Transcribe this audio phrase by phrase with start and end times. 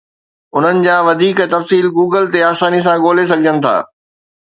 [0.61, 3.75] انهن جا وڌيڪ تفصيل گوگل تي آساني سان ڳولي سگهجن ٿا.